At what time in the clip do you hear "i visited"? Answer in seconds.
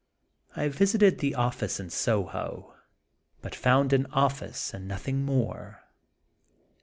0.55-1.19